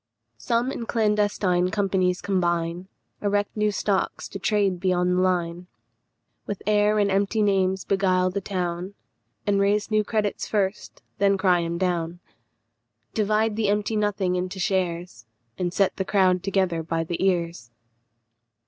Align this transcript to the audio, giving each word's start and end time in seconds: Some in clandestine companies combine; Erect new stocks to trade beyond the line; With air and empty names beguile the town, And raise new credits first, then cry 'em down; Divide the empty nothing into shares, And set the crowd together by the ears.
Some 0.39 0.71
in 0.71 0.87
clandestine 0.87 1.69
companies 1.69 2.23
combine; 2.23 2.87
Erect 3.21 3.55
new 3.55 3.69
stocks 3.69 4.27
to 4.29 4.39
trade 4.39 4.79
beyond 4.79 5.11
the 5.15 5.21
line; 5.21 5.67
With 6.47 6.63
air 6.65 6.97
and 6.97 7.11
empty 7.11 7.43
names 7.43 7.85
beguile 7.85 8.31
the 8.31 8.41
town, 8.41 8.95
And 9.45 9.59
raise 9.59 9.91
new 9.91 10.03
credits 10.03 10.47
first, 10.47 11.03
then 11.19 11.37
cry 11.37 11.61
'em 11.61 11.77
down; 11.77 12.19
Divide 13.13 13.55
the 13.55 13.69
empty 13.69 13.95
nothing 13.95 14.35
into 14.35 14.57
shares, 14.59 15.27
And 15.59 15.71
set 15.71 15.95
the 15.97 16.03
crowd 16.03 16.41
together 16.41 16.81
by 16.81 17.03
the 17.03 17.23
ears. 17.23 17.69